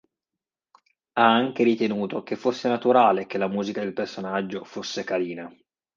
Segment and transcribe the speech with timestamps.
[1.13, 5.47] Ha anche ritenuto che fosse naturale che la musica del personaggio fosse "carina".